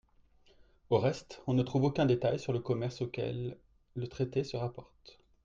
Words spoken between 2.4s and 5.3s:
le commerce auquel le traité se rapporte.